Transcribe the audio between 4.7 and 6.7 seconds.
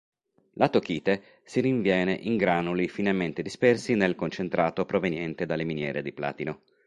proveniente dalle miniere di platino.